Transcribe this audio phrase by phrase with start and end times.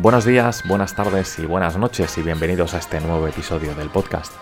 [0.00, 4.32] Buenos días, buenas tardes y buenas noches y bienvenidos a este nuevo episodio del podcast.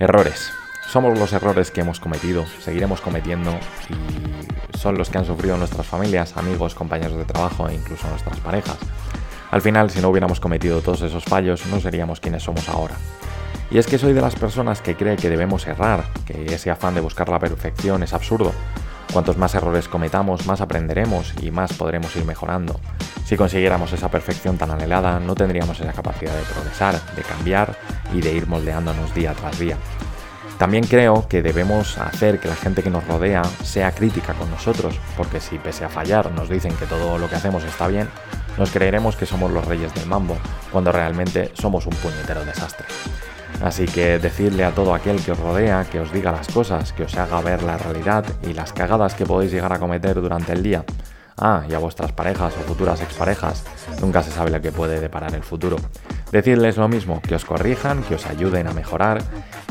[0.00, 0.50] Errores.
[0.88, 3.52] Somos los errores que hemos cometido, seguiremos cometiendo
[3.88, 8.40] y son los que han sufrido nuestras familias, amigos, compañeros de trabajo e incluso nuestras
[8.40, 8.78] parejas.
[9.52, 12.96] Al final, si no hubiéramos cometido todos esos fallos, no seríamos quienes somos ahora.
[13.70, 16.96] Y es que soy de las personas que cree que debemos errar, que ese afán
[16.96, 18.52] de buscar la perfección es absurdo.
[19.12, 22.78] Cuantos más errores cometamos, más aprenderemos y más podremos ir mejorando.
[23.24, 27.76] Si consiguiéramos esa perfección tan anhelada, no tendríamos esa capacidad de progresar, de cambiar
[28.14, 29.76] y de ir moldeándonos día tras día.
[30.58, 35.00] También creo que debemos hacer que la gente que nos rodea sea crítica con nosotros,
[35.16, 38.08] porque si pese a fallar nos dicen que todo lo que hacemos está bien,
[38.58, 40.36] nos creeremos que somos los reyes del mambo,
[40.70, 42.86] cuando realmente somos un puñetero desastre.
[43.60, 47.04] Así que decirle a todo aquel que os rodea que os diga las cosas, que
[47.04, 50.62] os haga ver la realidad y las cagadas que podéis llegar a cometer durante el
[50.62, 50.84] día.
[51.36, 53.64] Ah, y a vuestras parejas o futuras exparejas,
[54.00, 55.76] nunca se sabe lo que puede deparar el futuro.
[56.32, 59.22] Decidles lo mismo, que os corrijan, que os ayuden a mejorar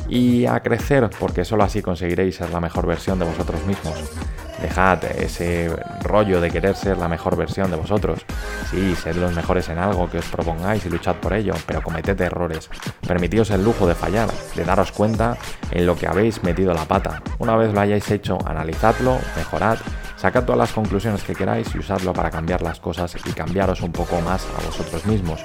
[0.08, 3.95] y a crecer, porque solo así conseguiréis ser la mejor versión de vosotros mismos.
[4.61, 8.25] Dejad ese rollo de querer ser la mejor versión de vosotros.
[8.69, 12.19] Sí, sed los mejores en algo que os propongáis y luchad por ello, pero cometed
[12.21, 12.69] errores.
[13.07, 15.38] Permitíos el lujo de fallar, de daros cuenta
[15.71, 17.21] en lo que habéis metido la pata.
[17.39, 19.77] Una vez lo hayáis hecho, analizadlo, mejorad,
[20.17, 23.91] sacad todas las conclusiones que queráis y usadlo para cambiar las cosas y cambiaros un
[23.91, 25.44] poco más a vosotros mismos.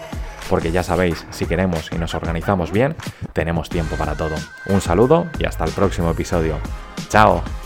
[0.50, 2.96] Porque ya sabéis, si queremos y nos organizamos bien,
[3.32, 4.34] tenemos tiempo para todo.
[4.66, 6.58] Un saludo y hasta el próximo episodio.
[7.08, 7.63] ¡Chao!